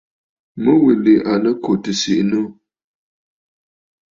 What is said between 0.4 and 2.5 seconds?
Mu yìli à nɨ kù tɨ̀ sìʼì nû.